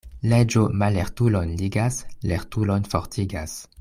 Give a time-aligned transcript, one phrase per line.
[0.29, 1.99] Leĝo mallertulon ligas,
[2.33, 3.55] lertulon fortigas.